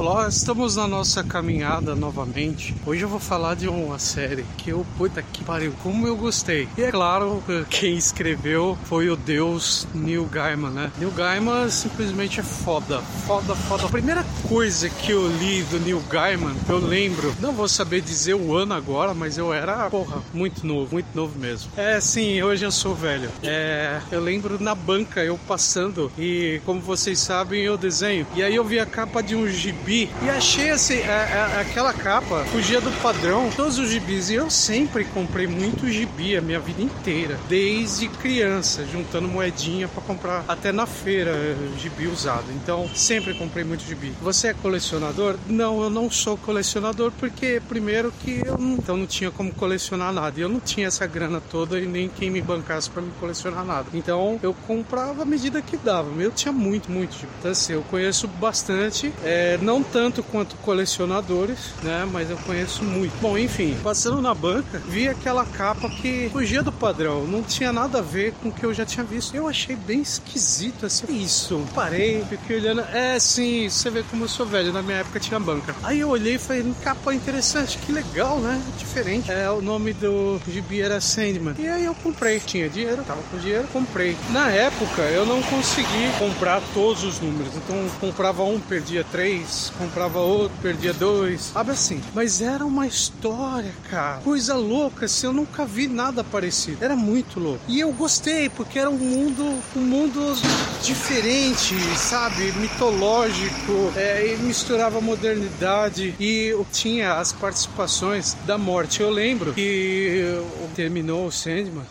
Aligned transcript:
Olá, 0.00 0.26
estamos 0.28 0.76
na 0.76 0.88
nossa 0.88 1.22
caminhada 1.22 1.94
novamente. 1.94 2.74
Hoje 2.86 3.02
eu 3.02 3.08
vou 3.08 3.20
falar 3.20 3.54
de 3.54 3.68
uma 3.68 3.98
série 3.98 4.46
que 4.56 4.70
eu, 4.70 4.86
puta 4.96 5.22
que 5.22 5.44
pariu, 5.44 5.74
como 5.82 6.06
eu 6.06 6.16
gostei. 6.16 6.66
E 6.78 6.82
é 6.84 6.90
claro, 6.90 7.44
quem 7.68 7.98
escreveu 7.98 8.78
foi 8.84 9.10
o 9.10 9.14
deus 9.14 9.86
Neil 9.92 10.24
Gaiman, 10.24 10.70
né? 10.70 10.90
Neil 10.96 11.10
Gaiman 11.10 11.68
simplesmente 11.68 12.40
é 12.40 12.42
foda, 12.42 13.02
foda, 13.26 13.54
foda. 13.54 13.84
A 13.84 13.88
primeira 13.90 14.24
coisa 14.48 14.88
que 14.88 15.12
eu 15.12 15.28
li 15.36 15.62
do 15.64 15.78
Neil 15.78 16.02
Gaiman, 16.08 16.56
eu 16.66 16.78
lembro, 16.78 17.34
não 17.38 17.52
vou 17.52 17.68
saber 17.68 18.00
dizer 18.00 18.32
o 18.32 18.56
ano 18.56 18.72
agora, 18.72 19.12
mas 19.12 19.36
eu 19.36 19.52
era, 19.52 19.90
porra, 19.90 20.22
muito 20.32 20.66
novo, 20.66 20.94
muito 20.94 21.14
novo 21.14 21.38
mesmo. 21.38 21.70
É, 21.76 22.00
sim, 22.00 22.42
hoje 22.42 22.64
eu 22.64 22.72
sou 22.72 22.94
velho. 22.94 23.28
É, 23.42 24.00
eu 24.10 24.22
lembro 24.22 24.56
na 24.58 24.74
banca 24.74 25.22
eu 25.22 25.38
passando 25.46 26.10
e, 26.16 26.58
como 26.64 26.80
vocês 26.80 27.18
sabem, 27.18 27.60
eu 27.60 27.76
desenho. 27.76 28.26
E 28.34 28.42
aí 28.42 28.56
eu 28.56 28.64
vi 28.64 28.80
a 28.80 28.86
capa 28.86 29.22
de 29.22 29.36
um 29.36 29.46
gibi 29.46 29.89
gibi 29.90 30.08
e 30.22 30.30
achei 30.30 30.70
assim, 30.70 31.02
a, 31.02 31.56
a, 31.56 31.60
aquela 31.60 31.92
capa 31.92 32.44
fugia 32.44 32.80
do 32.80 32.90
padrão, 33.02 33.50
todos 33.56 33.78
os 33.78 33.90
gibis. 33.90 34.30
E 34.30 34.34
eu 34.34 34.48
sempre 34.48 35.04
comprei 35.04 35.46
muito 35.46 35.88
gibi 35.90 36.36
a 36.36 36.40
minha 36.40 36.60
vida 36.60 36.80
inteira, 36.80 37.38
desde 37.48 38.08
criança, 38.08 38.86
juntando 38.86 39.26
moedinha 39.26 39.88
para 39.88 40.02
comprar 40.02 40.44
até 40.46 40.70
na 40.70 40.86
feira 40.86 41.32
gibi 41.78 42.06
usado. 42.06 42.44
Então 42.54 42.88
sempre 42.94 43.34
comprei 43.34 43.64
muito 43.64 43.84
gibi. 43.84 44.12
Você 44.22 44.48
é 44.48 44.54
colecionador? 44.54 45.36
Não, 45.48 45.82
eu 45.82 45.90
não 45.90 46.08
sou 46.10 46.36
colecionador 46.36 47.10
porque 47.18 47.60
primeiro 47.68 48.12
que 48.22 48.42
eu 48.44 48.56
não, 48.56 48.74
então 48.74 48.96
não 48.96 49.06
tinha 49.06 49.30
como 49.30 49.52
colecionar 49.52 50.12
nada. 50.12 50.38
Eu 50.38 50.48
não 50.48 50.60
tinha 50.60 50.86
essa 50.86 51.06
grana 51.06 51.40
toda 51.50 51.80
e 51.80 51.86
nem 51.86 52.08
quem 52.08 52.30
me 52.30 52.40
bancasse 52.40 52.88
para 52.88 53.02
me 53.02 53.10
colecionar 53.18 53.64
nada. 53.64 53.88
Então 53.92 54.38
eu 54.42 54.54
comprava 54.66 55.22
à 55.22 55.26
medida 55.26 55.60
que 55.60 55.76
dava. 55.76 56.10
Eu 56.22 56.30
tinha 56.30 56.52
muito, 56.52 56.90
muito 56.90 57.14
gibi. 57.14 57.32
Então 57.40 57.50
assim, 57.50 57.72
eu 57.72 57.82
conheço 57.90 58.28
bastante. 58.28 59.12
É, 59.24 59.58
não 59.60 59.79
não 59.80 59.82
tanto 59.82 60.22
quanto 60.22 60.56
colecionadores, 60.56 61.58
né? 61.82 62.06
Mas 62.10 62.30
eu 62.30 62.36
conheço 62.38 62.84
muito. 62.84 63.12
Bom, 63.20 63.36
enfim, 63.36 63.76
passando 63.82 64.20
na 64.20 64.34
banca, 64.34 64.80
vi 64.86 65.08
aquela 65.08 65.44
capa 65.44 65.88
que 65.88 66.28
fugia 66.30 66.62
do 66.62 66.70
padrão, 66.70 67.26
não 67.26 67.42
tinha 67.42 67.72
nada 67.72 67.98
a 67.98 68.02
ver 68.02 68.32
com 68.34 68.50
o 68.50 68.52
que 68.52 68.64
eu 68.64 68.74
já 68.74 68.84
tinha 68.84 69.04
visto. 69.04 69.34
Eu 69.34 69.48
achei 69.48 69.74
bem 69.74 70.00
esquisito 70.00 70.86
assim. 70.86 71.06
Isso. 71.08 71.64
Parei, 71.74 72.24
fiquei 72.28 72.58
olhando. 72.58 72.82
É, 72.92 73.18
sim, 73.18 73.68
você 73.68 73.90
vê 73.90 74.02
como 74.02 74.24
eu 74.24 74.28
sou 74.28 74.44
velho, 74.44 74.72
na 74.72 74.82
minha 74.82 74.98
época 74.98 75.18
tinha 75.18 75.40
banca. 75.40 75.74
Aí 75.82 76.00
eu 76.00 76.10
olhei 76.10 76.34
e 76.34 76.38
falei, 76.38 76.74
capa 76.82 77.14
interessante, 77.14 77.78
que 77.78 77.92
legal, 77.92 78.38
né? 78.38 78.60
Diferente. 78.78 79.30
É, 79.30 79.50
o 79.50 79.62
nome 79.62 79.92
do 79.94 80.40
gibi 80.46 80.80
era 80.80 81.00
Sandman. 81.00 81.54
E 81.58 81.66
aí 81.66 81.84
eu 81.84 81.94
comprei. 81.94 82.38
Tinha 82.40 82.68
dinheiro, 82.68 83.02
tava 83.04 83.22
com 83.30 83.38
dinheiro, 83.38 83.66
comprei. 83.72 84.16
Na 84.30 84.50
época 84.50 85.02
eu 85.02 85.24
não 85.24 85.42
consegui 85.42 86.10
comprar 86.18 86.60
todos 86.74 87.02
os 87.02 87.20
números. 87.20 87.54
Então 87.56 87.76
comprava 88.00 88.42
um, 88.42 88.60
perdia 88.60 89.04
três, 89.10 89.69
comprava 89.78 90.18
outro, 90.18 90.56
perdia 90.62 90.92
dois, 90.92 91.50
sabe 91.52 91.72
assim. 91.72 92.00
Mas 92.14 92.40
era 92.40 92.64
uma 92.64 92.86
história, 92.86 93.72
cara, 93.90 94.18
coisa 94.18 94.54
louca, 94.54 95.06
assim, 95.06 95.26
eu 95.26 95.32
nunca 95.32 95.64
vi 95.64 95.86
nada 95.86 96.22
parecido. 96.22 96.84
Era 96.84 96.96
muito 96.96 97.40
louco. 97.40 97.60
E 97.68 97.80
eu 97.80 97.92
gostei, 97.92 98.48
porque 98.48 98.78
era 98.78 98.90
um 98.90 98.98
mundo, 98.98 99.58
um 99.76 99.80
mundo 99.80 100.36
diferente, 100.82 101.74
sabe? 101.96 102.52
Mitológico, 102.52 103.92
é, 103.96 104.36
misturava 104.40 105.00
modernidade 105.00 106.14
e 106.18 106.54
tinha 106.72 107.14
as 107.14 107.32
participações 107.32 108.36
da 108.46 108.56
morte. 108.56 109.00
Eu 109.00 109.10
lembro 109.10 109.52
que 109.52 110.40
terminou 110.74 111.26
o 111.26 111.32
Sandman, 111.32 111.84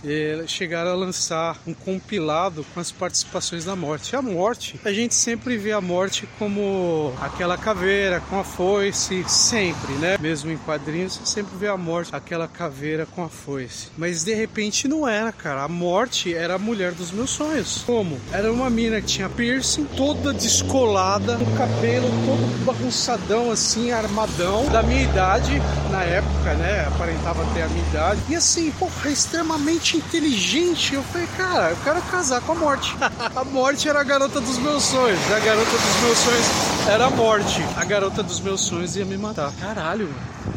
chegaram 0.48 0.92
a 0.92 0.96
lançar 0.96 1.58
um 1.66 1.74
compilado 1.74 2.66
com 2.74 2.80
as 2.80 2.92
participações 2.92 3.66
da 3.66 3.76
morte. 3.76 4.16
A 4.16 4.22
morte, 4.22 4.80
a 4.84 4.92
gente 4.92 5.14
sempre 5.16 5.58
vê 5.58 5.72
a 5.72 5.82
morte 5.82 6.28
como 6.38 7.14
aquela 7.22 7.58
caveira 7.70 8.20
com 8.28 8.40
a 8.40 8.44
foice, 8.44 9.24
sempre, 9.28 9.94
né? 9.94 10.18
Mesmo 10.20 10.52
em 10.52 10.58
quadrinhos, 10.58 11.14
você 11.14 11.36
sempre 11.36 11.56
vê 11.56 11.68
a 11.68 11.78
morte, 11.78 12.10
aquela 12.12 12.48
caveira 12.48 13.06
com 13.06 13.24
a 13.24 13.30
foice. 13.30 13.90
Mas 13.96 14.24
de 14.24 14.34
repente 14.34 14.88
não 14.88 15.08
era, 15.08 15.32
cara. 15.32 15.62
A 15.62 15.68
morte 15.68 16.34
era 16.34 16.56
a 16.56 16.58
mulher 16.58 16.94
dos 16.94 17.12
meus 17.12 17.30
sonhos. 17.30 17.84
Como? 17.86 18.20
Era 18.34 18.52
uma 18.52 18.72
mina 18.72 19.00
que 19.00 19.06
tinha 19.06 19.30
piercing, 19.30 19.86
toda 19.96 20.34
descolada, 20.34 21.38
o 21.38 21.56
cabelo 21.56 22.10
todo 22.26 22.66
bagunçadão, 22.66 23.52
assim, 23.52 23.92
armadão, 23.92 24.66
da 24.70 24.82
minha 24.82 25.04
idade, 25.04 25.62
na 25.92 26.02
época, 26.02 26.56
né? 26.56 26.88
Aparentava 26.88 27.46
ter 27.54 27.62
a 27.62 27.68
minha 27.68 27.86
idade. 27.88 28.20
E 28.30 28.36
assim, 28.36 28.72
porra, 28.72 29.12
extremamente 29.12 29.96
inteligente. 29.96 30.96
Eu 30.96 31.04
falei, 31.04 31.28
cara, 31.38 31.70
eu 31.70 31.78
quero 31.84 32.02
casar 32.04 32.42
com 32.42 32.54
a 32.54 32.56
morte. 32.56 32.96
a 33.36 33.44
morte 33.44 33.88
era 33.88 34.02
a 34.02 34.04
garota 34.04 34.42
dos 34.42 34.58
meus 34.58 34.86
sonhos. 34.86 35.20
A 35.32 35.40
garota 35.40 35.70
dos 35.70 36.02
meus 36.02 36.18
sonhos 36.18 36.48
era 36.88 37.06
a 37.06 37.10
morte 37.12 37.59
a 37.76 37.86
garota 37.86 38.24
dos 38.24 38.40
meus 38.40 38.62
sonhos 38.62 38.96
ia 38.96 39.06
me 39.06 39.18
matar. 39.18 39.52
Caralho, 39.60 40.10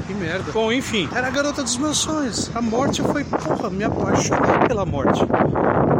que 0.06 0.14
merda. 0.14 0.52
Bom, 0.52 0.72
enfim, 0.72 1.08
era 1.14 1.26
a 1.26 1.30
garota 1.30 1.62
dos 1.62 1.76
meus 1.76 1.98
sonhos. 1.98 2.50
A 2.54 2.60
morte 2.60 3.02
foi, 3.02 3.24
porra, 3.24 3.70
me 3.70 3.84
apaixonei 3.84 4.66
pela 4.66 4.84
morte. 4.84 5.20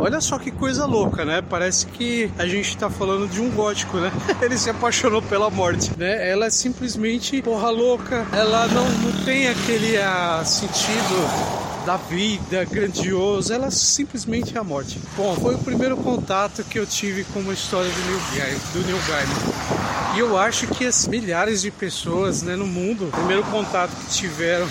Olha 0.00 0.20
só 0.20 0.38
que 0.38 0.50
coisa 0.50 0.84
louca, 0.84 1.24
né? 1.24 1.42
Parece 1.42 1.86
que 1.86 2.30
a 2.36 2.46
gente 2.46 2.76
tá 2.76 2.90
falando 2.90 3.28
de 3.28 3.40
um 3.40 3.50
gótico, 3.50 3.98
né? 3.98 4.10
Ele 4.42 4.58
se 4.58 4.68
apaixonou 4.68 5.22
pela 5.22 5.48
morte, 5.48 5.92
né? 5.96 6.28
Ela 6.28 6.46
é 6.46 6.50
simplesmente 6.50 7.40
porra 7.42 7.70
louca. 7.70 8.26
Ela 8.32 8.66
não, 8.68 8.88
não 8.88 9.24
tem 9.24 9.48
aquele 9.48 9.96
ah, 9.98 10.42
sentido 10.44 11.62
da 11.84 11.96
vida, 11.96 12.64
grandioso, 12.64 13.52
ela 13.52 13.70
simplesmente 13.70 14.56
é 14.56 14.60
a 14.60 14.64
morte. 14.64 15.00
Bom, 15.16 15.34
foi 15.34 15.54
o 15.54 15.58
primeiro 15.58 15.96
contato 15.96 16.62
que 16.64 16.78
eu 16.78 16.86
tive 16.86 17.24
com 17.24 17.40
uma 17.40 17.52
história 17.52 17.90
do 17.90 18.00
Neil 18.06 18.20
Gaiman. 18.36 18.60
Do 18.72 18.86
Neil 18.86 18.98
Gaiman. 19.08 19.81
E 20.14 20.18
eu 20.18 20.36
acho 20.36 20.66
que 20.66 20.84
as 20.84 21.06
milhares 21.06 21.62
de 21.62 21.70
pessoas 21.70 22.42
né, 22.42 22.54
no 22.54 22.66
mundo, 22.66 23.06
o 23.08 23.10
primeiro 23.10 23.42
contato 23.44 23.90
que 23.90 24.12
tiveram 24.12 24.68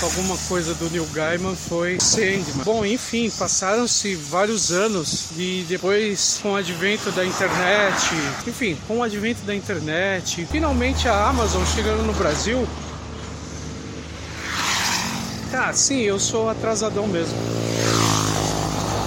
com 0.00 0.06
alguma 0.06 0.36
coisa 0.48 0.72
do 0.74 0.88
Neil 0.88 1.06
Gaiman 1.12 1.54
foi 1.54 2.00
Sandman. 2.00 2.64
Bom, 2.64 2.86
enfim, 2.86 3.30
passaram-se 3.30 4.14
vários 4.14 4.72
anos 4.72 5.32
e 5.36 5.66
depois 5.68 6.38
com 6.42 6.52
o 6.52 6.56
advento 6.56 7.10
da 7.12 7.26
internet, 7.26 8.06
enfim, 8.46 8.78
com 8.88 8.98
o 8.98 9.02
advento 9.02 9.42
da 9.42 9.54
internet, 9.54 10.46
finalmente 10.50 11.06
a 11.06 11.28
Amazon 11.28 11.62
chegando 11.66 12.02
no 12.02 12.14
Brasil, 12.14 12.66
ah, 15.52 15.72
sim, 15.74 16.00
eu 16.00 16.18
sou 16.18 16.48
atrasadão 16.48 17.06
mesmo 17.06 17.36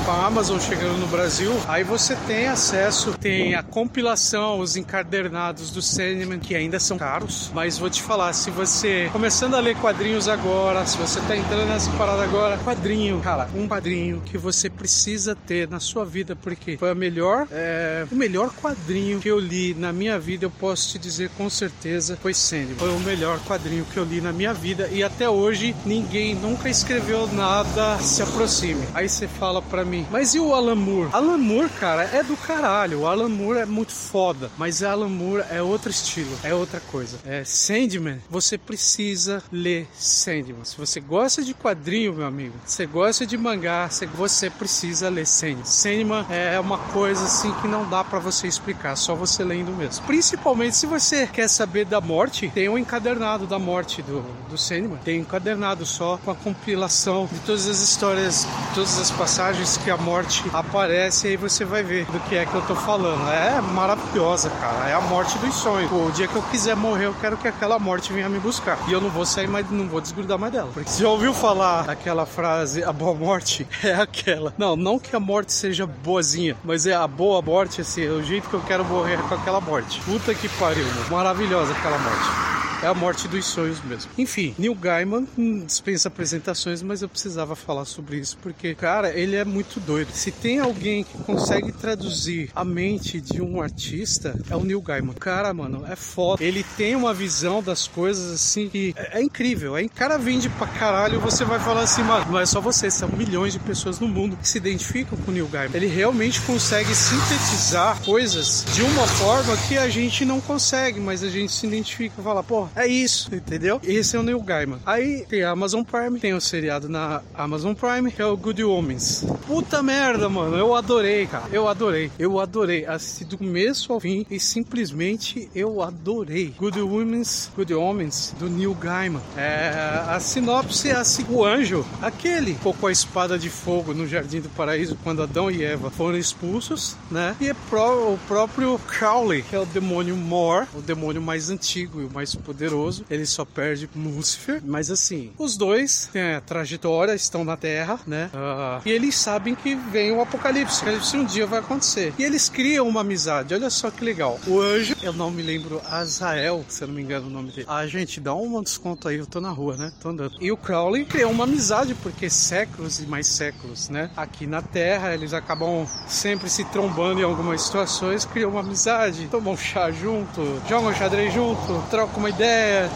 com 0.05 0.11
a 0.11 0.25
Amazon 0.25 0.59
chegando 0.59 0.97
no 0.97 1.07
Brasil, 1.07 1.51
aí 1.67 1.83
você 1.83 2.15
tem 2.27 2.47
acesso, 2.47 3.13
tem 3.13 3.55
a 3.55 3.63
compilação, 3.63 4.59
os 4.59 4.75
encadernados 4.75 5.69
do 5.71 5.81
Sandman, 5.81 6.39
que 6.39 6.55
ainda 6.55 6.79
são 6.79 6.97
caros, 6.97 7.49
mas 7.53 7.77
vou 7.77 7.89
te 7.89 8.01
falar, 8.01 8.33
se 8.33 8.51
você 8.51 9.09
começando 9.13 9.55
a 9.55 9.59
ler 9.59 9.77
quadrinhos 9.77 10.27
agora, 10.27 10.85
se 10.85 10.97
você 10.97 11.21
tá 11.21 11.37
entrando 11.37 11.67
nessa 11.67 11.89
parada 11.91 12.23
agora, 12.23 12.57
quadrinho, 12.57 13.21
cara, 13.21 13.47
um 13.55 13.67
quadrinho 13.67 14.21
que 14.25 14.37
você 14.37 14.69
precisa 14.69 15.35
ter 15.35 15.69
na 15.69 15.79
sua 15.79 16.03
vida, 16.03 16.35
porque 16.35 16.75
foi 16.77 16.89
a 16.89 16.95
melhor, 16.95 17.47
é, 17.51 18.05
o 18.11 18.15
melhor 18.15 18.51
quadrinho 18.61 19.19
que 19.19 19.29
eu 19.29 19.39
li 19.39 19.73
na 19.73 19.93
minha 19.93 20.19
vida, 20.19 20.45
eu 20.45 20.51
posso 20.51 20.89
te 20.91 20.99
dizer 20.99 21.29
com 21.37 21.49
certeza, 21.49 22.17
foi 22.21 22.33
Sandman. 22.33 22.75
Foi 22.75 22.89
o 22.89 22.99
melhor 22.99 23.39
quadrinho 23.45 23.85
que 23.85 23.97
eu 23.97 24.03
li 24.03 24.19
na 24.19 24.33
minha 24.33 24.53
vida 24.53 24.89
e 24.91 25.01
até 25.01 25.29
hoje 25.29 25.73
ninguém 25.85 26.35
nunca 26.35 26.67
escreveu 26.67 27.27
nada 27.27 27.97
se 27.99 28.21
aproxime. 28.21 28.83
Aí 28.93 29.07
você 29.07 29.27
fala 29.27 29.61
para 29.61 29.85
mim 29.85 29.92
Mas 30.11 30.33
e 30.33 30.39
o 30.39 30.53
Alan 30.53 30.75
Moore? 30.75 31.09
Alan 31.13 31.37
Moore, 31.37 31.69
cara, 31.69 32.03
é 32.03 32.23
do 32.23 32.35
caralho. 32.35 33.01
O 33.01 33.07
Alan 33.07 33.29
Moore 33.29 33.59
é 33.59 33.65
muito 33.65 33.91
foda. 33.91 34.49
Mas 34.57 34.81
Alan 34.81 35.09
Moore 35.09 35.43
é 35.49 35.61
outro 35.61 35.91
estilo, 35.91 36.35
é 36.43 36.53
outra 36.53 36.79
coisa. 36.79 37.19
É 37.25 37.43
Sandman, 37.43 38.21
você 38.29 38.57
precisa 38.57 39.43
ler 39.51 39.87
Sandman. 39.93 40.63
Se 40.63 40.77
você 40.77 40.99
gosta 40.99 41.43
de 41.43 41.53
quadrinho, 41.53 42.13
meu 42.13 42.25
amigo, 42.25 42.55
você 42.65 42.85
gosta 42.85 43.25
de 43.25 43.37
mangá, 43.37 43.89
você 44.15 44.49
precisa 44.49 45.09
ler 45.09 45.27
Sandman. 45.27 45.65
Sandman 45.65 46.25
é 46.29 46.59
uma 46.59 46.77
coisa 46.77 47.25
assim 47.25 47.51
que 47.61 47.67
não 47.67 47.87
dá 47.87 48.03
para 48.03 48.19
você 48.19 48.47
explicar, 48.47 48.95
só 48.95 49.15
você 49.15 49.43
lendo 49.43 49.71
mesmo. 49.71 50.05
Principalmente 50.05 50.75
se 50.75 50.85
você 50.85 51.27
quer 51.27 51.47
saber 51.47 51.85
da 51.85 52.01
morte, 52.01 52.49
tem 52.53 52.69
um 52.69 52.77
encadernado 52.77 53.45
da 53.45 53.59
morte 53.59 54.01
do, 54.01 54.23
do 54.49 54.57
Sandman. 54.57 54.99
Tem 55.03 55.19
um 55.19 55.21
encadernado 55.21 55.85
só 55.85 56.17
com 56.23 56.31
a 56.31 56.35
compilação 56.35 57.27
de 57.31 57.39
todas 57.39 57.67
as 57.67 57.79
histórias, 57.79 58.47
todas 58.73 58.97
as 58.99 59.11
passagens 59.11 59.77
que 59.83 59.91
a 59.91 59.97
morte 59.97 60.43
aparece 60.53 61.27
e 61.27 61.31
aí 61.31 61.37
você 61.37 61.65
vai 61.65 61.83
ver 61.83 62.05
do 62.05 62.19
que 62.21 62.35
é 62.35 62.45
que 62.45 62.53
eu 62.53 62.61
tô 62.61 62.75
falando. 62.75 63.29
É 63.29 63.59
maravilhosa, 63.59 64.49
cara. 64.49 64.89
É 64.89 64.93
a 64.93 65.01
morte 65.01 65.37
dos 65.39 65.53
sonhos. 65.55 65.89
Pô, 65.89 66.05
o 66.05 66.11
dia 66.11 66.27
que 66.27 66.35
eu 66.35 66.41
quiser 66.43 66.75
morrer, 66.75 67.05
eu 67.05 67.15
quero 67.19 67.35
que 67.37 67.47
aquela 67.47 67.77
morte 67.77 68.13
venha 68.13 68.29
me 68.29 68.39
buscar. 68.39 68.77
E 68.87 68.93
eu 68.93 69.01
não 69.01 69.09
vou 69.09 69.25
sair 69.25 69.47
mais, 69.47 69.69
não 69.69 69.87
vou 69.87 69.99
desgrudar 69.99 70.39
mais 70.39 70.53
dela. 70.53 70.69
Porque 70.73 70.89
você 70.89 71.03
já 71.03 71.09
ouviu 71.09 71.33
falar 71.33 71.89
aquela 71.89 72.25
frase, 72.25 72.83
a 72.83 72.93
boa 72.93 73.13
morte 73.13 73.67
é 73.83 73.93
aquela. 73.93 74.53
Não, 74.57 74.75
não 74.75 74.97
que 74.97 75.15
a 75.15 75.19
morte 75.19 75.51
seja 75.51 75.85
boazinha, 75.85 76.55
mas 76.63 76.87
é 76.87 76.93
a 76.93 77.07
boa 77.07 77.41
morte, 77.41 77.81
assim, 77.81 78.05
é 78.05 78.09
o 78.09 78.23
jeito 78.23 78.47
que 78.47 78.53
eu 78.53 78.61
quero 78.61 78.85
morrer 78.85 79.17
com 79.27 79.35
aquela 79.35 79.59
morte. 79.59 80.01
Puta 80.01 80.33
que 80.33 80.47
pariu, 80.47 80.85
mano. 80.85 81.05
maravilhosa 81.09 81.73
aquela 81.73 81.97
morte. 81.97 82.52
É 82.83 82.87
a 82.87 82.93
morte 82.93 83.29
dos 83.29 83.45
sonhos 83.45 83.81
mesmo. 83.81 84.11
Enfim, 84.17 84.53
Neil 84.59 84.75
Gaiman 84.75 85.25
hum, 85.37 85.63
dispensa 85.65 86.09
apresentações, 86.09 86.81
mas 86.81 87.01
eu 87.01 87.07
precisava 87.07 87.55
falar 87.55 87.85
sobre 87.85 88.17
isso 88.17 88.37
porque, 88.41 88.75
cara, 88.75 89.17
ele 89.17 89.37
é 89.37 89.45
muito 89.45 89.79
doido. 89.79 90.11
Se 90.11 90.31
tem 90.31 90.59
alguém 90.59 91.05
que 91.05 91.17
consegue 91.19 91.71
traduzir 91.71 92.49
a 92.53 92.65
mente 92.65 93.21
de 93.21 93.41
um 93.41 93.61
artista, 93.61 94.37
é 94.49 94.55
o 94.57 94.65
Neil 94.65 94.81
Gaiman. 94.81 95.13
Cara, 95.13 95.53
mano, 95.53 95.85
é 95.87 95.95
foda. 95.95 96.43
Ele 96.43 96.61
tem 96.75 96.93
uma 96.93 97.13
visão 97.13 97.63
das 97.63 97.87
coisas 97.87 98.33
assim 98.33 98.67
que 98.67 98.93
é, 98.97 99.19
é 99.19 99.23
incrível. 99.23 99.77
É, 99.77 99.87
cara 99.87 100.17
vende 100.17 100.49
pra 100.49 100.67
caralho, 100.67 101.21
você 101.21 101.45
vai 101.45 101.59
falar 101.59 101.83
assim, 101.83 102.03
mano, 102.03 102.33
não 102.33 102.39
é 102.39 102.45
só 102.45 102.59
você, 102.59 102.91
são 102.91 103.07
milhões 103.07 103.53
de 103.53 103.59
pessoas 103.59 103.97
no 103.97 104.09
mundo 104.09 104.35
que 104.35 104.45
se 104.45 104.57
identificam 104.57 105.17
com 105.19 105.31
o 105.31 105.33
Neil 105.33 105.47
Gaiman. 105.47 105.73
Ele 105.73 105.87
realmente 105.87 106.41
consegue 106.41 106.93
sintetizar 106.93 108.01
coisas 108.01 108.65
de 108.73 108.81
uma 108.81 109.07
forma 109.07 109.55
que 109.69 109.77
a 109.77 109.87
gente 109.87 110.25
não 110.25 110.41
consegue, 110.41 110.99
mas 110.99 111.23
a 111.23 111.29
gente 111.29 111.53
se 111.53 111.65
identifica 111.65 112.15
e 112.19 112.23
fala, 112.23 112.43
pô, 112.43 112.67
é 112.75 112.87
isso, 112.87 113.33
entendeu? 113.33 113.79
Esse 113.83 114.15
é 114.15 114.19
o 114.19 114.23
Neil 114.23 114.41
Gaiman. 114.41 114.79
Aí 114.85 115.25
tem 115.27 115.43
a 115.43 115.51
Amazon 115.51 115.83
Prime, 115.83 116.19
tem 116.19 116.33
o 116.33 116.41
seriado 116.41 116.89
na 116.89 117.21
Amazon 117.33 117.73
Prime, 117.73 118.11
que 118.11 118.21
é 118.21 118.25
o 118.25 118.35
Good 118.35 118.63
Omens. 118.63 119.25
Puta 119.47 119.81
merda, 119.83 120.29
mano, 120.29 120.57
eu 120.57 120.75
adorei, 120.75 121.27
cara. 121.27 121.45
Eu 121.51 121.67
adorei. 121.67 122.11
Eu 122.17 122.39
adorei. 122.39 122.85
Assisti 122.85 123.25
do 123.25 123.37
começo 123.37 123.93
ao 123.93 123.99
fim 123.99 124.25
e 124.29 124.39
simplesmente 124.39 125.49
eu 125.53 125.81
adorei. 125.81 126.53
Good 126.57 126.81
Omens, 126.81 127.51
Good 127.55 127.73
Omens, 127.73 128.33
do 128.39 128.49
Neil 128.49 128.73
Gaiman. 128.73 129.21
É, 129.37 130.03
a 130.07 130.19
sinopse 130.19 130.89
é 130.89 130.95
assim, 130.95 131.25
o 131.29 131.43
anjo, 131.43 131.85
aquele 132.01 132.55
com 132.55 132.87
a 132.87 132.91
espada 132.91 133.37
de 133.37 133.49
fogo 133.49 133.93
no 133.93 134.07
Jardim 134.07 134.41
do 134.41 134.49
Paraíso 134.49 134.97
quando 135.03 135.21
Adão 135.21 135.49
e 135.49 135.63
Eva 135.63 135.89
foram 135.89 136.17
expulsos, 136.17 136.95
né? 137.09 137.35
E 137.39 137.49
é 137.49 137.53
pro, 137.69 138.13
o 138.13 138.19
próprio 138.27 138.79
Crowley, 138.87 139.43
que 139.43 139.55
é 139.55 139.59
o 139.59 139.65
demônio 139.65 140.15
Mor, 140.15 140.67
o 140.73 140.81
demônio 140.81 141.21
mais 141.21 141.49
antigo 141.49 142.01
e 142.01 142.05
o 142.05 142.09
mais 142.11 142.35
poderoso. 142.35 142.62
Ele 143.09 143.25
só 143.25 143.45
perde 143.45 143.89
Lúcifer, 143.95 144.61
mas 144.63 144.89
assim, 144.89 145.31
os 145.37 145.57
dois 145.57 146.09
têm 146.11 146.33
a 146.33 146.41
trajetória, 146.41 147.13
estão 147.13 147.43
na 147.43 147.57
Terra, 147.57 147.99
né? 148.05 148.29
Uh, 148.33 148.81
e 148.85 148.91
eles 148.91 149.15
sabem 149.15 149.55
que 149.55 149.75
vem 149.75 150.11
o 150.11 150.21
Apocalipse. 150.21 150.77
O 150.77 150.81
Apocalipse 150.81 151.17
um 151.17 151.25
dia 151.25 151.45
vai 151.45 151.59
acontecer. 151.59 152.13
E 152.17 152.23
eles 152.23 152.49
criam 152.49 152.87
uma 152.87 153.01
amizade. 153.01 153.53
Olha 153.53 153.69
só 153.69 153.89
que 153.89 154.03
legal. 154.03 154.39
O 154.47 154.59
anjo, 154.59 154.95
eu 155.01 155.13
não 155.13 155.31
me 155.31 155.41
lembro, 155.41 155.81
Azael, 155.89 156.63
se 156.67 156.83
eu 156.83 156.87
não 156.87 156.95
me 156.95 157.01
engano 157.01 157.27
o 157.27 157.29
nome 157.29 157.51
dele. 157.51 157.65
Ah, 157.69 157.85
gente, 157.87 158.19
dá 158.19 158.33
um 158.33 158.61
desconto 158.61 159.07
aí, 159.07 159.17
eu 159.17 159.25
tô 159.25 159.39
na 159.41 159.49
rua, 159.49 159.75
né? 159.75 159.91
Tô 160.01 160.09
andando. 160.09 160.35
E 160.39 160.51
o 160.51 160.57
Crowley 160.57 161.05
criou 161.05 161.31
uma 161.31 161.45
amizade, 161.45 161.95
porque 161.95 162.29
séculos 162.29 162.99
e 162.99 163.05
mais 163.05 163.27
séculos, 163.27 163.89
né? 163.89 164.09
Aqui 164.15 164.45
na 164.45 164.61
Terra, 164.61 165.13
eles 165.13 165.33
acabam 165.33 165.87
sempre 166.07 166.49
se 166.49 166.63
trombando 166.65 167.21
em 167.21 167.23
algumas 167.23 167.61
situações, 167.61 168.25
criam 168.25 168.51
uma 168.51 168.59
amizade, 168.59 169.27
tomam 169.29 169.55
chá 169.57 169.91
junto, 169.91 170.61
jogam 170.67 170.93
xadrez 170.93 171.33
junto, 171.33 171.83
trocam 171.89 172.19
uma 172.19 172.29
ideia 172.29 172.42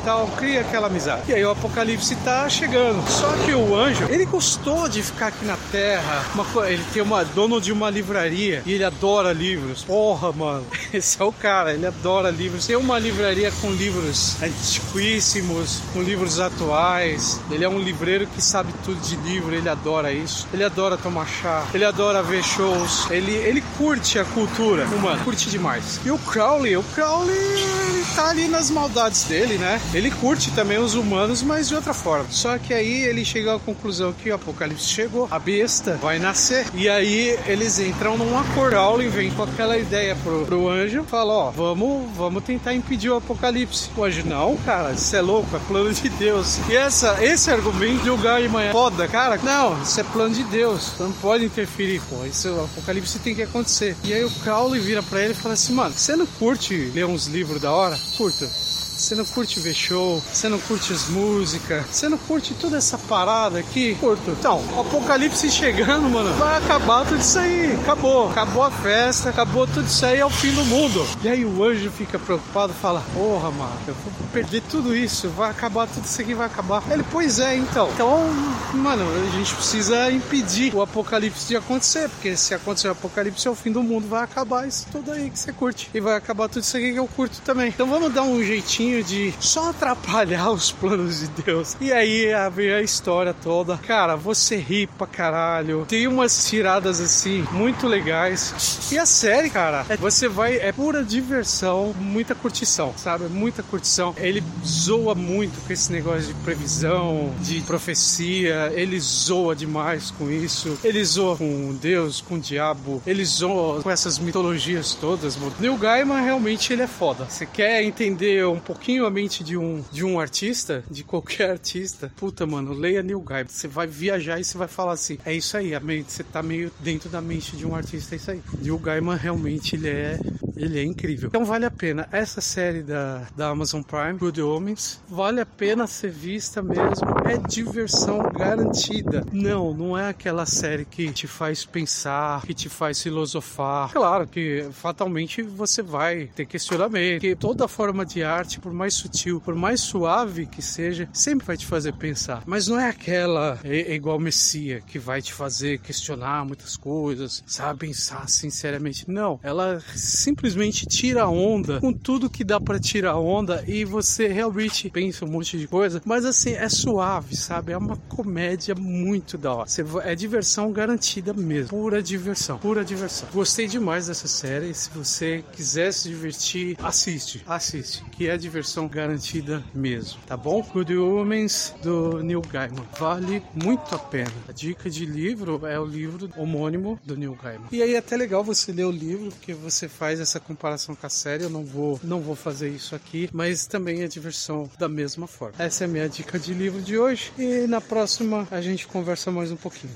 tal, 0.04 0.28
cria 0.38 0.62
aquela 0.62 0.88
amizade. 0.88 1.24
E 1.30 1.34
aí 1.34 1.46
o 1.46 1.52
Apocalipse 1.52 2.16
tá 2.18 2.48
chegando. 2.50 3.08
Só 3.10 3.32
que 3.46 3.54
o 3.54 3.76
anjo, 3.76 4.06
ele 4.10 4.26
gostou 4.26 4.88
de 4.88 5.02
ficar 5.02 5.28
aqui 5.28 5.46
na 5.46 5.58
Terra, 5.72 6.26
uma, 6.34 6.70
ele 6.70 6.84
tem 6.94 7.02
uma 7.02 7.24
dono 7.24 7.60
de 7.60 7.72
uma 7.72 7.90
livraria 7.90 8.64
e 8.66 8.74
ele 8.74 8.84
adora 8.84 9.32
livros. 9.32 9.84
Porra, 9.84 10.32
mano, 10.32 10.66
esse 10.94 11.22
é 11.22 11.26
o 11.26 11.32
cara, 11.32 11.74
ele 11.74 11.86
adora 11.86 12.30
livros. 12.30 12.66
Tem 12.66 12.76
uma 12.76 13.00
livraria 13.00 13.52
com 13.62 13.72
livros 13.72 14.42
antiquíssimos, 14.42 15.82
com 15.94 16.02
livros 16.02 16.40
atuais. 16.40 17.40
Ele 17.52 17.64
é 17.64 17.70
um 17.70 17.80
livreiro 17.80 18.28
que 18.28 18.42
sabe 18.42 18.74
tudo 18.84 19.00
de 19.02 19.16
livro, 19.18 19.54
ele 19.54 19.70
adora 19.70 20.12
isso. 20.12 20.48
Ele 20.54 20.64
adora 20.64 20.98
tomar 20.98 21.28
chá, 21.28 21.66
ele 21.74 21.86
adora 21.86 22.22
ver 22.24 22.44
shows, 22.44 23.10
ele, 23.10 23.34
ele 23.34 23.64
curte 23.78 24.20
a 24.20 24.26
cultura 24.26 24.86
humana, 24.86 25.24
curte 25.24 25.50
demais. 25.50 26.00
E 26.06 26.12
o 26.12 26.18
Crowley, 26.18 26.76
o 26.78 26.84
Crowley, 26.84 27.36
ele 27.36 28.06
tá 28.16 28.30
ali 28.30 28.48
nas 28.48 28.70
maldades 28.70 29.24
dele, 29.24 29.37
né? 29.46 29.80
Ele 29.94 30.10
curte 30.10 30.52
também 30.52 30.78
os 30.78 30.96
humanos, 30.96 31.44
mas 31.44 31.68
de 31.68 31.76
outra 31.76 31.94
forma. 31.94 32.26
Só 32.30 32.58
que 32.58 32.74
aí 32.74 33.04
ele 33.04 33.24
chega 33.24 33.56
à 33.56 33.60
conclusão 33.60 34.14
que 34.14 34.32
o 34.32 34.36
apocalipse 34.36 34.88
chegou, 34.88 35.28
a 35.30 35.38
besta 35.38 36.00
vai 36.02 36.18
nascer. 36.18 36.66
E 36.74 36.90
aí 36.90 37.38
eles 37.46 37.80
entram 37.80 38.18
num 38.18 38.38
acordo. 38.38 38.72
Crowley 38.72 39.08
vem 39.10 39.32
com 39.32 39.44
aquela 39.44 39.78
ideia 39.78 40.16
pro, 40.24 40.46
pro 40.46 40.70
anjo, 40.70 41.04
fala, 41.04 41.34
ó, 41.34 41.52
vamos, 41.52 42.10
vamos 42.16 42.44
tentar 42.44 42.74
impedir 42.74 43.10
o 43.10 43.16
apocalipse. 43.16 43.90
O 43.96 44.04
anjo, 44.04 44.24
não, 44.26 44.58
cara, 44.58 44.92
isso 44.92 45.16
é 45.16 45.22
louco, 45.22 45.56
é 45.56 45.60
plano 45.68 45.94
de 45.94 46.10
Deus. 46.10 46.60
E 46.70 46.76
essa, 46.76 47.24
esse 47.24 47.52
argumento 47.52 48.04
de 48.04 48.10
o 48.10 48.18
Gaiman 48.18 48.64
é 48.64 48.72
foda, 48.72 49.08
cara. 49.08 49.38
Não, 49.44 49.82
isso 49.82 50.00
é 50.00 50.04
plano 50.04 50.34
de 50.34 50.44
Deus. 50.46 50.94
Não 51.00 51.12
pode 51.12 51.46
interferir, 51.46 52.02
pô. 52.10 52.26
Isso, 52.26 52.50
o 52.50 52.66
apocalipse 52.66 53.20
tem 53.20 53.36
que 53.36 53.44
acontecer. 53.44 53.96
E 54.04 54.14
aí 54.14 54.24
o 54.24 54.32
Crowley 54.32 54.82
vira 54.82 55.04
pra 55.04 55.22
ele 55.22 55.34
e 55.34 55.36
fala 55.36 55.54
assim, 55.54 55.74
mano, 55.74 55.94
você 55.96 56.16
não 56.16 56.26
curte 56.26 56.74
ler 56.94 57.06
uns 57.06 57.28
livros 57.28 57.62
da 57.62 57.72
hora? 57.72 57.98
Curta 58.18 58.67
você 59.08 59.16
não 59.16 59.24
curte 59.24 59.60
ver 59.62 59.74
show, 59.74 60.22
você 60.34 60.50
não 60.50 60.60
curte 60.60 60.92
as 60.92 61.08
músicas, 61.08 61.86
você 61.90 62.10
não 62.10 62.18
curte 62.18 62.54
toda 62.54 62.76
essa 62.76 62.98
parada 62.98 63.58
aqui, 63.58 63.96
curto. 63.96 64.32
Então, 64.32 64.62
o 64.76 64.82
apocalipse 64.82 65.50
chegando, 65.50 66.10
mano, 66.10 66.34
vai 66.34 66.58
acabar 66.58 67.06
tudo 67.06 67.22
isso 67.22 67.40
aí. 67.40 67.74
Acabou, 67.76 68.30
acabou 68.30 68.64
a 68.64 68.72
festa, 68.72 69.30
acabou 69.30 69.66
tudo 69.66 69.86
isso 69.86 70.06
aí, 70.06 70.20
é 70.20 70.26
o 70.26 70.30
fim 70.30 70.52
do 70.52 70.66
mundo. 70.66 71.08
E 71.24 71.30
aí 71.30 71.46
o 71.46 71.64
anjo 71.64 71.90
fica 71.90 72.20
preocupado, 72.20 72.74
fala: 72.74 73.02
Porra, 73.14 73.50
mano, 73.50 73.72
eu 73.88 73.94
vou 73.94 74.12
perder 74.34 74.62
tudo 74.70 74.94
isso, 74.94 75.30
vai 75.30 75.52
acabar 75.52 75.88
tudo 75.88 76.04
isso 76.04 76.22
aqui, 76.22 76.34
vai 76.34 76.48
acabar. 76.48 76.84
Ele, 76.92 77.06
pois 77.10 77.40
é, 77.40 77.56
então. 77.56 77.90
Então, 77.94 78.30
mano, 78.74 79.06
a 79.26 79.38
gente 79.38 79.56
precisa 79.56 80.12
impedir 80.12 80.76
o 80.76 80.82
apocalipse 80.82 81.48
de 81.48 81.56
acontecer, 81.56 82.10
porque 82.10 82.36
se 82.36 82.54
acontecer 82.54 82.90
o 82.90 82.92
apocalipse 82.92 83.48
é 83.48 83.52
o 83.52 83.56
fim 83.56 83.72
do 83.72 83.82
mundo, 83.82 84.06
vai 84.10 84.24
acabar 84.26 84.68
isso 84.68 84.86
tudo 84.92 85.14
aí 85.14 85.30
que 85.30 85.40
você 85.40 85.54
curte. 85.54 85.90
E 85.94 86.02
vai 86.02 86.18
acabar 86.18 86.50
tudo 86.50 86.64
isso 86.64 86.76
aqui 86.76 86.92
que 86.92 87.00
eu 87.00 87.08
curto 87.08 87.40
também. 87.46 87.70
Então 87.70 87.88
vamos 87.88 88.14
dar 88.14 88.24
um 88.24 88.44
jeitinho 88.44 88.97
de 89.04 89.34
só 89.40 89.70
atrapalhar 89.70 90.52
os 90.52 90.72
planos 90.72 91.20
de 91.20 91.28
Deus. 91.44 91.76
E 91.80 91.92
aí 91.92 92.28
vem 92.54 92.72
a 92.72 92.82
história 92.82 93.34
toda. 93.34 93.78
Cara, 93.78 94.16
você 94.16 94.58
ri 94.58 94.88
pra 94.88 95.08
caralho. 95.08 95.86
Tem 95.88 96.08
umas 96.08 96.48
tiradas 96.48 97.00
assim 97.00 97.46
muito 97.52 97.88
legais. 97.88 98.88
E 98.92 98.98
a 98.98 99.06
série, 99.06 99.50
cara, 99.50 99.86
é, 99.90 99.98
você 99.98 100.28
vai. 100.28 100.58
É 100.58 100.72
pura 100.72 101.04
diversão, 101.04 101.94
muita 102.00 102.34
curtição, 102.34 102.94
sabe? 102.98 103.26
Muita 103.26 103.62
curtição. 103.64 104.14
Ele 104.18 104.44
zoa 104.66 105.14
muito 105.14 105.66
com 105.66 105.74
esse 105.74 105.92
negócio 105.92 106.28
de 106.28 106.34
previsão, 106.36 107.34
de 107.42 107.62
profecia. 107.62 108.72
Ele 108.74 109.00
zoa 109.00 109.56
demais 109.56 110.12
com 110.12 110.30
isso. 110.30 110.78
Ele 110.84 111.04
zoa 111.04 111.38
com 111.38 111.76
Deus, 111.80 112.22
com 112.22 112.36
o 112.36 112.40
diabo. 112.40 113.02
Ele 113.06 113.24
zoa 113.26 113.82
com 113.82 113.90
essas 113.90 114.18
mitologias 114.18 114.94
todas. 114.96 115.38
Neil 115.60 115.78
Gaiman 115.78 116.22
realmente 116.22 116.74
ele 116.74 116.84
é 116.84 116.88
foda. 116.88 117.26
Você 117.30 117.46
quer 117.46 117.84
entender 117.84 118.46
um 118.46 118.60
pouco 118.60 118.87
pouquinho 118.88 119.06
a 119.06 119.10
mente 119.10 119.44
de 119.44 119.58
um, 119.58 119.84
de 119.92 120.06
um 120.06 120.18
artista, 120.18 120.82
de 120.90 121.04
qualquer 121.04 121.52
artista, 121.60 122.10
puta, 122.16 122.48
mano, 122.48 122.72
leia 122.72 123.04
Neil 123.04 123.20
Gaiman. 123.20 123.50
Você 123.50 123.68
vai 123.68 123.86
viajar 123.86 124.40
e 124.40 124.46
você 124.46 124.58
vai 124.58 124.70
falar 124.70 124.94
assim: 124.94 125.18
é 125.26 125.34
isso 125.34 125.58
aí, 125.58 125.76
a 125.76 125.80
mente, 125.82 126.10
você 126.10 126.24
tá 126.24 126.42
meio 126.42 126.72
dentro 126.80 127.10
da 127.10 127.20
mente 127.20 127.58
de 127.58 127.68
um 127.68 127.76
artista, 127.76 128.16
é 128.16 128.18
isso 128.18 128.32
aí. 128.32 128.42
Neil 128.62 128.80
Gaiman 128.80 129.18
realmente 129.18 129.76
ele 129.76 129.90
é, 129.90 130.18
ele 130.58 130.80
é 130.80 130.84
incrível. 130.84 131.28
Então 131.28 131.46
vale 131.46 131.66
a 131.66 131.72
pena. 131.72 132.08
Essa 132.12 132.42
série 132.42 132.82
da, 132.82 133.28
da 133.36 133.50
Amazon 133.50 133.82
Prime, 133.82 134.18
Good 134.18 134.42
Homens, 134.42 135.02
vale 135.08 135.40
a 135.40 135.46
pena 135.46 135.88
ser 135.88 136.12
vista 136.12 136.62
mesmo. 136.62 137.08
É 137.26 137.38
diversão 137.38 138.32
garantida. 138.32 139.26
Não, 139.32 139.74
não 139.74 139.98
é 139.98 140.10
aquela 140.10 140.46
série 140.46 140.86
que 140.86 141.12
te 141.12 141.28
faz 141.28 141.66
pensar, 141.66 142.42
que 142.42 142.54
te 142.54 142.70
faz 142.70 143.02
filosofar. 143.02 143.92
Claro 143.92 144.28
que 144.28 144.68
fatalmente 144.72 145.42
você 145.42 145.82
vai 145.82 146.28
ter 146.36 146.46
questionamento, 146.46 147.22
que 147.22 147.36
toda 147.36 147.68
forma 147.68 148.06
de 148.06 148.24
arte 148.24 148.60
por 148.60 148.74
mais 148.74 148.94
sutil, 148.94 149.40
por 149.40 149.56
mais 149.56 149.82
suave 149.82 150.46
que 150.46 150.62
seja, 150.62 151.08
sempre 151.14 151.46
vai 151.46 151.58
te 151.58 151.66
fazer 151.66 151.94
pensar. 151.94 152.44
Mas 152.46 152.68
não 152.68 152.80
é 152.80 152.90
aquela 152.90 153.60
é, 153.64 153.92
é 153.92 153.96
igual 153.96 154.20
Messia 154.20 154.82
que 154.82 154.98
vai 154.98 155.22
te 155.22 155.34
fazer 155.34 155.80
questionar 155.80 156.46
muitas 156.46 156.76
coisas, 156.76 157.44
sabe, 157.46 157.80
pensar 157.80 158.28
sinceramente. 158.28 159.10
Não, 159.10 159.40
ela 159.44 159.82
simplesmente 159.96 160.47
tira 160.88 161.24
a 161.24 161.30
onda 161.30 161.80
com 161.80 161.92
tudo 161.94 162.30
que 162.30 162.44
dá 162.44 162.60
para 162.60 162.80
tirar 162.80 163.18
onda 163.18 163.64
e 163.68 163.84
você 163.84 164.28
realmente 164.28 164.90
pensa 164.90 165.26
um 165.26 165.30
monte 165.30 165.58
de 165.58 165.68
coisa, 165.68 166.02
mas 166.06 166.26
assim, 166.26 166.54
é 166.54 166.70
suave, 166.70 167.36
sabe? 167.36 167.72
É 167.72 167.78
uma 167.78 167.98
comédia 167.98 168.76
muito 168.76 169.38
da 169.38 169.54
hora. 169.54 169.70
É 170.04 170.16
diversão 170.16 170.72
garantida 170.72 171.34
mesmo, 171.34 171.70
pura 171.70 172.02
diversão, 172.02 172.58
pura 172.58 172.84
diversão. 172.84 173.28
Gostei 173.34 173.68
demais 173.68 174.08
dessa 174.08 174.28
série. 174.28 174.74
Se 174.74 174.90
você 174.90 175.44
quiser 175.54 175.92
se 175.92 176.10
divertir, 176.10 176.78
assiste, 176.82 177.44
assiste, 177.48 178.04
que 178.12 178.28
é 178.28 178.38
diversão 178.38 178.58
versão 178.68 178.88
garantida 178.88 179.64
mesmo, 179.74 180.20
tá 180.28 180.36
bom? 180.36 180.62
Good 180.62 180.98
Omens 180.98 181.74
do 181.82 182.22
Neil 182.22 182.42
Gaiman. 182.42 182.84
Vale 183.00 183.42
muito 183.56 183.96
a 183.96 183.98
pena. 183.98 184.32
A 184.48 184.52
dica 184.52 184.90
de 184.90 185.06
livro 185.06 185.66
é 185.66 185.80
o 185.80 185.86
livro 185.86 186.30
homônimo 186.36 187.00
do 187.06 187.16
Neil 187.16 187.38
Gaiman. 187.42 187.68
E 187.72 187.82
aí 187.82 187.96
é 187.96 187.98
até 187.98 188.18
legal 188.18 188.44
você 188.44 188.72
ler 188.72 188.86
o 188.86 188.92
livro, 188.92 189.30
porque 189.30 189.54
você 189.54 189.88
faz 189.88 190.20
essa 190.38 190.40
comparação 190.40 190.96
com 190.96 191.06
a 191.06 191.10
série. 191.10 191.44
Eu 191.44 191.50
não 191.50 191.64
vou, 191.64 192.00
não 192.04 192.22
vou 192.22 192.36
fazer 192.36 192.70
isso 192.70 192.96
aqui, 192.96 193.30
mas 193.34 193.66
também 193.66 194.04
é 194.04 194.08
diversão 194.08 194.70
da 194.78 194.88
mesma 194.88 195.28
forma. 195.28 195.56
Essa 195.60 195.84
é 195.84 195.86
a 195.86 195.88
minha 195.88 196.08
dica 196.08 196.40
de 196.40 196.54
livro 196.54 196.82
de 196.82 196.98
hoje. 196.98 197.34
E 197.38 197.68
na 197.68 197.82
próxima 197.82 198.48
a 198.50 198.62
gente 198.62 198.88
conversa 198.88 199.32
mais 199.32 199.52
um 199.52 199.58
pouquinho. 199.58 199.94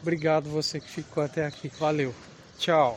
Obrigado 0.00 0.48
você 0.48 0.80
que 0.80 0.88
ficou 0.88 1.22
até 1.22 1.46
aqui. 1.46 1.70
Valeu. 1.78 2.14
Tchau. 2.58 2.92